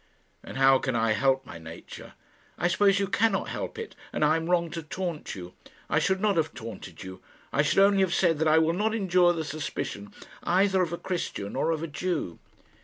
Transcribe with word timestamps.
"And 0.43 0.57
how 0.57 0.79
can 0.79 0.95
I 0.95 1.11
help 1.11 1.45
my 1.45 1.59
nature?" 1.59 2.13
"I 2.57 2.67
suppose 2.69 2.99
you 2.99 3.05
cannot 3.05 3.49
help 3.49 3.77
it, 3.77 3.93
and 4.11 4.25
I 4.25 4.35
am 4.35 4.49
wrong 4.49 4.71
to 4.71 4.81
taunt 4.81 5.35
you. 5.35 5.53
I 5.91 5.99
should 5.99 6.19
not 6.19 6.37
have 6.37 6.55
taunted 6.55 7.03
you. 7.03 7.21
I 7.53 7.61
should 7.61 7.77
only 7.77 7.99
have 8.01 8.11
said 8.15 8.39
that 8.39 8.47
I 8.47 8.57
will 8.57 8.73
not 8.73 8.95
endure 8.95 9.31
the 9.31 9.45
suspicion 9.45 10.11
either 10.41 10.81
of 10.81 10.91
a 10.91 10.97
Christian 10.97 11.55
or 11.55 11.69
of 11.69 11.83
a 11.83 11.87
Jew." 11.87 12.39